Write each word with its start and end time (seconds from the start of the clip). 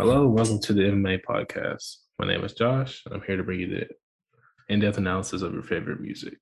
Hello, 0.00 0.28
welcome 0.28 0.60
to 0.60 0.72
the 0.72 0.82
MMA 0.82 1.22
podcast. 1.28 1.96
My 2.20 2.26
name 2.28 2.44
is 2.44 2.52
Josh, 2.52 3.02
and 3.04 3.12
I'm 3.12 3.22
here 3.22 3.36
to 3.36 3.42
bring 3.42 3.58
you 3.58 3.68
the 3.68 3.88
in-depth 4.72 4.96
analysis 4.96 5.42
of 5.42 5.52
your 5.52 5.64
favorite 5.64 6.00
music. 6.00 6.38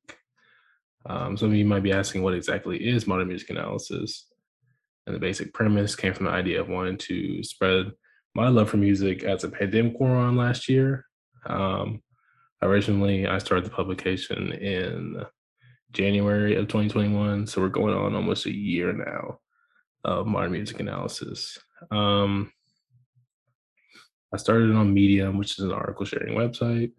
Um, 1.06 1.38
some 1.38 1.48
of 1.48 1.54
you 1.54 1.64
might 1.64 1.82
be 1.82 1.90
asking 1.90 2.22
what 2.22 2.34
exactly 2.34 2.76
is 2.76 3.06
modern 3.06 3.28
music 3.28 3.48
analysis, 3.48 4.26
and 5.06 5.16
the 5.16 5.18
basic 5.18 5.54
premise 5.54 5.96
came 5.96 6.12
from 6.12 6.26
the 6.26 6.32
idea 6.32 6.60
of 6.60 6.68
wanting 6.68 6.98
to 6.98 7.42
spread 7.42 7.92
my 8.34 8.48
love 8.48 8.68
for 8.68 8.76
music 8.76 9.24
as 9.24 9.42
a 9.42 9.48
pandemic 9.48 9.98
wore 9.98 10.16
on 10.16 10.36
last 10.36 10.68
year. 10.68 11.06
Um, 11.46 12.02
originally, 12.60 13.26
I 13.26 13.38
started 13.38 13.64
the 13.64 13.70
publication 13.74 14.52
in 14.52 15.24
January 15.92 16.56
of 16.56 16.68
2021, 16.68 17.46
so 17.46 17.62
we're 17.62 17.68
going 17.70 17.94
on 17.94 18.14
almost 18.14 18.44
a 18.44 18.54
year 18.54 18.92
now 18.92 19.38
of 20.04 20.26
modern 20.26 20.52
music 20.52 20.78
analysis. 20.78 21.56
Um, 21.90 22.52
I 24.32 24.36
started 24.36 24.74
on 24.74 24.92
Medium, 24.92 25.38
which 25.38 25.52
is 25.52 25.64
an 25.64 25.72
article 25.72 26.04
sharing 26.04 26.36
website. 26.36 26.92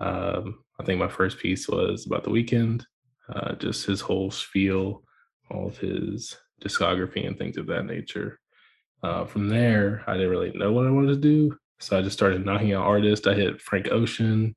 Um, 0.00 0.64
I 0.80 0.84
think 0.84 0.98
my 0.98 1.08
first 1.08 1.38
piece 1.38 1.68
was 1.68 2.06
about 2.06 2.24
the 2.24 2.30
Weeknd, 2.30 2.84
uh, 3.32 3.54
just 3.54 3.86
his 3.86 4.00
whole 4.00 4.30
spiel, 4.30 5.02
all 5.50 5.68
of 5.68 5.78
his 5.78 6.36
discography 6.62 7.26
and 7.26 7.38
things 7.38 7.56
of 7.56 7.66
that 7.66 7.84
nature. 7.84 8.40
Uh, 9.02 9.24
from 9.24 9.48
there, 9.48 10.02
I 10.06 10.14
didn't 10.14 10.30
really 10.30 10.52
know 10.52 10.72
what 10.72 10.86
I 10.86 10.90
wanted 10.90 11.08
to 11.08 11.16
do, 11.16 11.56
so 11.78 11.98
I 11.98 12.02
just 12.02 12.16
started 12.16 12.44
knocking 12.44 12.72
out 12.72 12.86
artists. 12.86 13.26
I 13.26 13.34
hit 13.34 13.60
Frank 13.60 13.88
Ocean, 13.90 14.56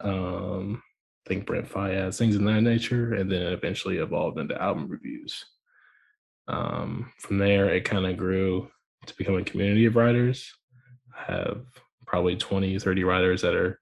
um, 0.00 0.82
I 1.26 1.28
think 1.28 1.46
Brent 1.46 1.68
Faiyaz, 1.68 2.18
things 2.18 2.36
of 2.36 2.42
that 2.42 2.62
nature, 2.62 3.14
and 3.14 3.30
then 3.30 3.42
eventually 3.42 3.98
evolved 3.98 4.38
into 4.38 4.60
album 4.60 4.88
reviews. 4.88 5.44
Um, 6.48 7.12
from 7.18 7.38
there, 7.38 7.68
it 7.68 7.84
kind 7.84 8.06
of 8.06 8.16
grew 8.16 8.70
to 9.06 9.16
become 9.16 9.36
a 9.36 9.44
community 9.44 9.84
of 9.86 9.96
writers 9.96 10.52
have 11.16 11.62
probably 12.06 12.36
20, 12.36 12.78
30 12.78 13.04
writers 13.04 13.42
that 13.42 13.54
are 13.54 13.80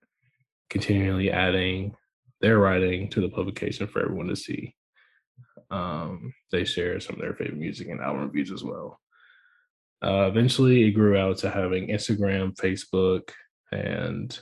continually 0.71 1.31
adding 1.31 1.95
their 2.41 2.59
writing 2.59 3.09
to 3.11 3.21
the 3.21 3.29
publication 3.29 3.87
for 3.87 4.03
everyone 4.03 4.29
to 4.29 4.37
see. 4.37 4.75
Um, 5.71 6.33
they 6.53 6.65
share 6.65 7.01
some 7.01 7.17
of 7.17 7.23
their 7.23 7.35
favorite 7.35 7.59
music 7.59 7.89
and 7.89 8.01
album 8.01 8.23
reviews 8.23 8.51
as 8.51 8.63
well. 8.63 9.01
Uh, 10.03 10.27
eventually, 10.29 10.85
it 10.85 10.93
grew 10.93 11.17
out 11.17 11.39
to 11.39 11.51
having 11.51 11.89
Instagram, 11.89 12.55
Facebook, 12.57 13.31
and 13.73 14.39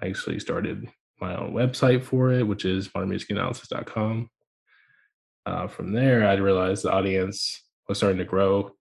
I 0.00 0.08
actually 0.08 0.38
started 0.40 0.88
my 1.20 1.36
own 1.36 1.52
website 1.52 2.02
for 2.02 2.32
it, 2.32 2.46
which 2.46 2.64
is 2.64 2.88
modernmusicanalysis.com. 2.88 4.28
Uh, 5.46 5.66
from 5.68 5.92
there, 5.92 6.26
I 6.26 6.34
realized 6.34 6.84
the 6.84 6.92
audience 6.92 7.62
was 7.88 7.98
starting 7.98 8.18
to 8.18 8.24
grow 8.24 8.72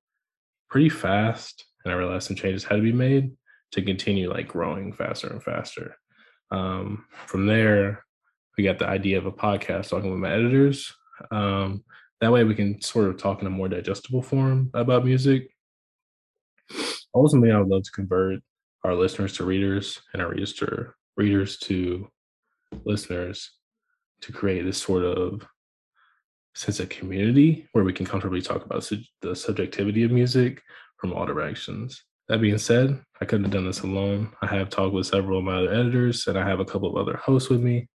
pretty 0.69 0.89
fast 0.89 1.65
and 1.83 1.93
I 1.93 1.97
realized 1.97 2.27
some 2.27 2.35
changes 2.35 2.63
had 2.63 2.77
to 2.77 2.81
be 2.81 2.91
made 2.91 3.31
to 3.71 3.81
continue 3.81 4.29
like 4.29 4.47
growing 4.47 4.93
faster 4.93 5.27
and 5.27 5.43
faster. 5.43 5.95
Um, 6.51 7.05
from 7.25 7.45
there, 7.45 8.05
we 8.57 8.63
got 8.63 8.79
the 8.79 8.87
idea 8.87 9.17
of 9.17 9.25
a 9.25 9.31
podcast 9.31 9.89
talking 9.89 10.11
with 10.11 10.19
my 10.19 10.31
editors. 10.31 10.93
Um, 11.31 11.83
that 12.19 12.31
way, 12.31 12.43
we 12.43 12.55
can 12.55 12.81
sort 12.81 13.07
of 13.07 13.17
talk 13.17 13.41
in 13.41 13.47
a 13.47 13.51
more 13.51 13.69
digestible 13.69 14.21
form 14.21 14.69
about 14.73 15.05
music. 15.05 15.49
Ultimately, 17.15 17.51
I 17.51 17.59
would 17.59 17.69
love 17.69 17.83
to 17.83 17.91
convert 17.91 18.39
our 18.83 18.95
listeners 18.95 19.37
to 19.37 19.45
readers 19.45 20.01
and 20.13 20.21
our 20.21 20.29
readers 20.29 20.53
to 20.53 20.93
readers 21.17 21.57
to 21.57 22.07
listeners 22.85 23.51
to 24.21 24.31
create 24.31 24.63
this 24.63 24.77
sort 24.77 25.03
of 25.03 25.45
sense 26.55 26.79
of 26.79 26.89
community 26.89 27.67
where 27.71 27.83
we 27.83 27.93
can 27.93 28.05
comfortably 28.05 28.41
talk 28.41 28.65
about 28.65 28.83
su- 28.83 29.01
the 29.21 29.35
subjectivity 29.35 30.03
of 30.03 30.11
music 30.11 30.61
from 31.01 31.13
all 31.13 31.25
directions. 31.25 32.03
That 32.29 32.39
being 32.39 32.59
said, 32.59 33.01
I 33.19 33.25
couldn't 33.25 33.45
have 33.45 33.53
done 33.53 33.65
this 33.65 33.81
alone. 33.81 34.29
I 34.41 34.45
have 34.55 34.69
talked 34.69 34.93
with 34.93 35.07
several 35.07 35.39
of 35.39 35.43
my 35.43 35.57
other 35.57 35.73
editors, 35.73 36.27
and 36.27 36.37
I 36.37 36.47
have 36.47 36.59
a 36.59 36.65
couple 36.65 36.89
of 36.89 36.95
other 36.95 37.17
hosts 37.17 37.49
with 37.49 37.59
me. 37.59 37.89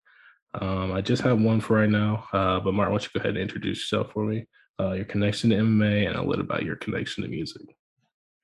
Um, 0.54 0.92
I 0.92 1.02
just 1.02 1.22
have 1.22 1.40
one 1.40 1.60
for 1.60 1.76
right 1.76 1.90
now, 1.90 2.26
uh, 2.32 2.58
but 2.60 2.72
Mark, 2.72 2.88
why 2.88 2.94
don't 2.94 3.04
you 3.04 3.10
go 3.14 3.20
ahead 3.20 3.36
and 3.36 3.42
introduce 3.42 3.78
yourself 3.78 4.12
for 4.12 4.24
me, 4.24 4.46
uh, 4.80 4.92
your 4.92 5.04
connection 5.04 5.50
to 5.50 5.56
MMA, 5.56 6.08
and 6.08 6.16
a 6.16 6.22
little 6.22 6.44
about 6.44 6.64
your 6.64 6.76
connection 6.76 7.22
to 7.22 7.28
music. 7.28 7.62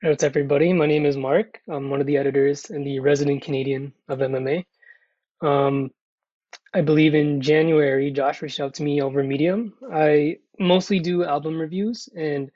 What's 0.02 0.22
everybody? 0.22 0.72
My 0.72 0.86
name 0.86 1.06
is 1.06 1.16
Mark. 1.16 1.60
I'm 1.68 1.90
one 1.90 2.00
of 2.00 2.06
the 2.06 2.16
editors 2.16 2.70
and 2.70 2.86
the 2.86 3.00
resident 3.00 3.42
Canadian 3.42 3.92
of 4.08 4.18
MMA. 4.18 4.64
Um, 5.42 5.90
I 6.74 6.82
believe 6.82 7.14
in 7.14 7.40
January, 7.40 8.10
Josh 8.10 8.42
reached 8.42 8.60
out 8.60 8.74
to 8.74 8.82
me 8.82 9.02
over 9.02 9.22
Medium. 9.22 9.74
I 9.92 10.38
mostly 10.58 11.00
do 11.00 11.24
album 11.24 11.58
reviews 11.58 12.08
and 12.16 12.50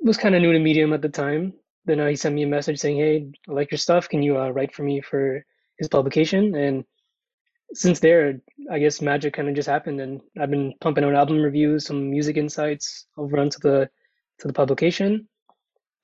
was 0.00 0.16
kind 0.16 0.34
of 0.34 0.42
new 0.42 0.52
to 0.52 0.58
Medium 0.58 0.92
at 0.92 1.02
the 1.02 1.08
time. 1.08 1.52
Then 1.86 2.00
uh, 2.00 2.06
he 2.06 2.16
sent 2.16 2.34
me 2.34 2.42
a 2.44 2.46
message 2.46 2.78
saying, 2.78 2.96
"Hey, 2.96 3.30
I 3.48 3.52
like 3.52 3.70
your 3.70 3.78
stuff. 3.78 4.08
Can 4.08 4.22
you 4.22 4.38
uh, 4.38 4.50
write 4.50 4.74
for 4.74 4.82
me 4.82 5.00
for 5.00 5.44
his 5.78 5.88
publication?" 5.88 6.54
And 6.54 6.84
since 7.74 8.00
there, 8.00 8.40
I 8.70 8.78
guess 8.78 9.02
magic 9.02 9.34
kind 9.34 9.48
of 9.48 9.54
just 9.54 9.68
happened, 9.68 10.00
and 10.00 10.20
I've 10.40 10.50
been 10.50 10.74
pumping 10.80 11.04
out 11.04 11.14
album 11.14 11.42
reviews, 11.42 11.86
some 11.86 12.10
music 12.10 12.36
insights 12.36 13.06
over 13.16 13.38
onto 13.38 13.58
the 13.60 13.88
to 14.40 14.46
the 14.48 14.54
publication. 14.54 15.28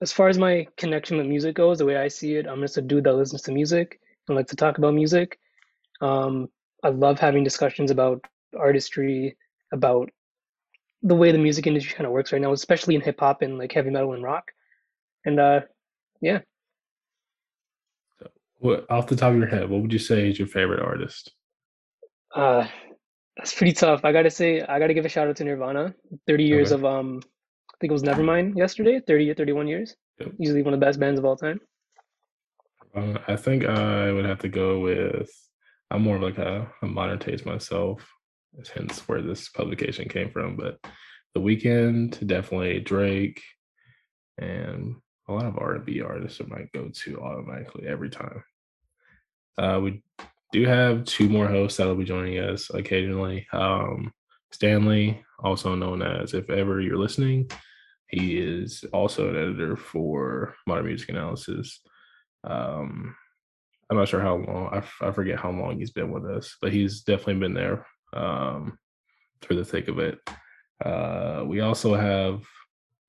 As 0.02 0.12
far 0.12 0.28
as 0.28 0.38
my 0.38 0.66
connection 0.76 1.18
with 1.18 1.26
music 1.26 1.54
goes, 1.54 1.78
the 1.78 1.84
way 1.84 1.96
I 1.96 2.08
see 2.08 2.36
it, 2.36 2.46
I'm 2.46 2.60
just 2.60 2.78
a 2.78 2.82
dude 2.82 3.04
that 3.04 3.14
listens 3.14 3.42
to 3.42 3.52
music 3.52 4.00
and 4.28 4.36
likes 4.36 4.50
to 4.50 4.56
talk 4.56 4.78
about 4.78 4.94
music. 4.94 5.38
Um, 6.00 6.48
I 6.82 6.88
love 6.88 7.18
having 7.18 7.44
discussions 7.44 7.90
about 7.90 8.24
artistry, 8.58 9.36
about 9.72 10.10
the 11.02 11.14
way 11.14 11.32
the 11.32 11.38
music 11.38 11.66
industry 11.66 11.94
kind 11.94 12.06
of 12.06 12.12
works 12.12 12.32
right 12.32 12.42
now, 12.42 12.52
especially 12.52 12.94
in 12.94 13.00
hip 13.00 13.20
hop 13.20 13.42
and 13.42 13.58
like 13.58 13.72
heavy 13.72 13.90
metal 13.90 14.12
and 14.12 14.22
rock. 14.22 14.50
And 15.24 15.40
uh, 15.40 15.60
yeah. 16.20 16.40
What 18.58 18.90
off 18.90 19.06
the 19.06 19.16
top 19.16 19.32
of 19.32 19.38
your 19.38 19.46
head, 19.46 19.70
what 19.70 19.80
would 19.80 19.92
you 19.92 19.98
say 19.98 20.28
is 20.28 20.38
your 20.38 20.48
favorite 20.48 20.80
artist? 20.80 21.32
Uh, 22.34 22.66
that's 23.36 23.54
pretty 23.54 23.72
tough. 23.72 24.04
I 24.04 24.12
gotta 24.12 24.30
say, 24.30 24.60
I 24.60 24.78
gotta 24.78 24.94
give 24.94 25.06
a 25.06 25.08
shout 25.08 25.28
out 25.28 25.36
to 25.36 25.44
Nirvana. 25.44 25.94
Thirty 26.26 26.44
years 26.44 26.72
okay. 26.72 26.80
of 26.80 26.84
um, 26.84 27.22
I 27.24 27.76
think 27.80 27.90
it 27.90 27.92
was 27.92 28.02
Nevermind 28.02 28.58
yesterday. 28.58 29.00
30 29.00 29.30
or 29.30 29.34
31 29.34 29.66
years. 29.66 29.96
Yep. 30.18 30.32
Easily 30.38 30.62
one 30.62 30.74
of 30.74 30.80
the 30.80 30.84
best 30.84 31.00
bands 31.00 31.18
of 31.18 31.24
all 31.24 31.36
time. 31.36 31.58
Uh, 32.94 33.18
I 33.26 33.36
think 33.36 33.64
I 33.64 34.12
would 34.12 34.26
have 34.26 34.40
to 34.40 34.48
go 34.48 34.80
with. 34.80 35.30
I'm 35.90 36.02
more 36.02 36.16
of 36.16 36.22
like 36.22 36.36
a, 36.36 36.70
a 36.82 36.86
modern 36.86 37.18
taste 37.18 37.46
myself 37.46 38.06
hence 38.74 39.00
where 39.08 39.22
this 39.22 39.48
publication 39.48 40.08
came 40.08 40.30
from. 40.30 40.56
But 40.56 40.78
The 41.34 41.40
Weeknd, 41.40 42.26
definitely 42.26 42.80
Drake, 42.80 43.42
and 44.38 44.96
a 45.28 45.32
lot 45.32 45.46
of 45.46 45.58
R&B 45.58 46.00
artists 46.00 46.40
are 46.40 46.46
my 46.46 46.66
go-to 46.74 47.20
automatically 47.20 47.86
every 47.86 48.10
time. 48.10 48.42
Uh, 49.58 49.80
we 49.82 50.02
do 50.52 50.64
have 50.64 51.04
two 51.04 51.28
more 51.28 51.46
hosts 51.46 51.78
that'll 51.78 51.94
be 51.94 52.04
joining 52.04 52.38
us 52.38 52.70
occasionally. 52.70 53.46
Um, 53.52 54.12
Stanley, 54.52 55.24
also 55.38 55.74
known 55.74 56.02
as 56.02 56.34
If 56.34 56.50
Ever 56.50 56.80
You're 56.80 56.98
Listening, 56.98 57.48
he 58.08 58.38
is 58.38 58.84
also 58.92 59.28
an 59.28 59.36
editor 59.36 59.76
for 59.76 60.54
Modern 60.66 60.86
Music 60.86 61.10
Analysis. 61.10 61.80
Um, 62.42 63.14
I'm 63.88 63.96
not 63.96 64.08
sure 64.08 64.20
how 64.20 64.36
long, 64.36 64.70
I, 64.72 64.78
f- 64.78 64.98
I 65.00 65.12
forget 65.12 65.38
how 65.38 65.50
long 65.50 65.78
he's 65.78 65.92
been 65.92 66.10
with 66.10 66.24
us, 66.24 66.56
but 66.60 66.72
he's 66.72 67.02
definitely 67.02 67.40
been 67.40 67.54
there 67.54 67.86
um, 68.12 68.78
for 69.42 69.54
the 69.54 69.64
thick 69.64 69.88
of 69.88 69.98
it. 69.98 70.18
Uh, 70.84 71.44
we 71.46 71.60
also 71.60 71.94
have 71.94 72.42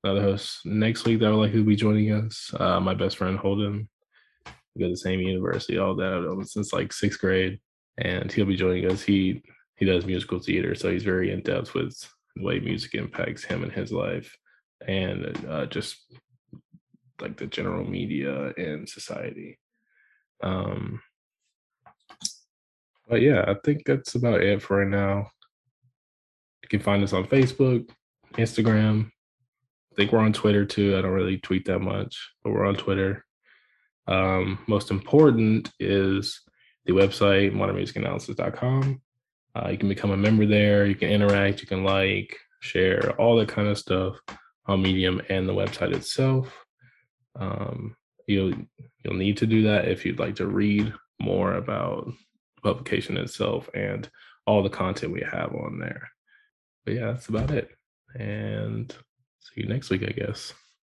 another 0.04 0.22
host 0.22 0.60
next 0.64 1.04
week 1.04 1.20
that 1.20 1.30
will 1.30 1.38
likely 1.38 1.62
be 1.62 1.76
joining 1.76 2.12
us. 2.12 2.52
Uh, 2.58 2.80
my 2.80 2.94
best 2.94 3.16
friend 3.16 3.38
Holden. 3.38 3.88
We 4.74 4.80
go 4.80 4.86
to 4.86 4.92
the 4.92 4.96
same 4.96 5.20
university, 5.20 5.78
all 5.78 5.94
that 5.96 6.46
since 6.48 6.72
like 6.72 6.92
sixth 6.92 7.20
grade, 7.20 7.60
and 7.98 8.32
he'll 8.32 8.46
be 8.46 8.56
joining 8.56 8.90
us. 8.90 9.02
He 9.02 9.42
he 9.76 9.84
does 9.84 10.06
musical 10.06 10.38
theater, 10.38 10.74
so 10.74 10.90
he's 10.90 11.04
very 11.04 11.30
in 11.30 11.42
depth 11.42 11.74
with 11.74 11.94
the 12.36 12.44
way 12.44 12.58
music 12.58 12.94
impacts 12.94 13.44
him 13.44 13.62
and 13.62 13.72
his 13.72 13.92
life, 13.92 14.34
and 14.86 15.44
uh, 15.48 15.66
just 15.66 15.96
like 17.20 17.36
the 17.36 17.46
general 17.46 17.84
media 17.84 18.52
and 18.56 18.88
society. 18.88 19.58
Um, 20.42 21.00
but 23.12 23.20
yeah, 23.20 23.44
I 23.46 23.56
think 23.62 23.82
that's 23.84 24.14
about 24.14 24.40
it 24.40 24.62
for 24.62 24.78
right 24.78 24.88
now. 24.88 25.30
You 26.62 26.68
can 26.70 26.80
find 26.80 27.04
us 27.04 27.12
on 27.12 27.26
Facebook, 27.26 27.86
Instagram. 28.38 29.08
I 29.92 29.94
think 29.94 30.12
we're 30.12 30.20
on 30.20 30.32
Twitter 30.32 30.64
too. 30.64 30.96
I 30.96 31.02
don't 31.02 31.12
really 31.12 31.36
tweet 31.36 31.66
that 31.66 31.80
much, 31.80 32.32
but 32.42 32.52
we're 32.52 32.64
on 32.64 32.74
Twitter. 32.74 33.26
Um, 34.08 34.60
most 34.66 34.90
important 34.90 35.70
is 35.78 36.40
the 36.86 36.94
website, 36.94 37.52
modernmusicanalysis.com. 37.52 39.02
Uh, 39.54 39.68
you 39.70 39.76
can 39.76 39.90
become 39.90 40.12
a 40.12 40.16
member 40.16 40.46
there. 40.46 40.86
You 40.86 40.94
can 40.94 41.10
interact. 41.10 41.60
You 41.60 41.66
can 41.66 41.84
like, 41.84 42.34
share, 42.60 43.10
all 43.20 43.36
that 43.36 43.48
kind 43.48 43.68
of 43.68 43.76
stuff 43.76 44.16
on 44.64 44.80
Medium 44.80 45.20
and 45.28 45.46
the 45.46 45.52
website 45.52 45.94
itself. 45.94 46.50
Um, 47.38 47.94
you'll 48.26 48.54
you'll 49.04 49.16
need 49.16 49.36
to 49.36 49.46
do 49.46 49.64
that 49.64 49.86
if 49.88 50.06
you'd 50.06 50.18
like 50.18 50.36
to 50.36 50.46
read 50.46 50.94
more 51.20 51.56
about 51.56 52.10
publication 52.62 53.16
itself 53.16 53.68
and 53.74 54.08
all 54.46 54.62
the 54.62 54.70
content 54.70 55.12
we 55.12 55.22
have 55.22 55.54
on 55.54 55.78
there. 55.78 56.10
But 56.84 56.94
yeah, 56.94 57.12
that's 57.12 57.28
about 57.28 57.50
it. 57.50 57.70
And 58.18 58.94
see 59.40 59.62
you 59.62 59.68
next 59.68 59.90
week, 59.90 60.02
I 60.02 60.12
guess. 60.12 60.52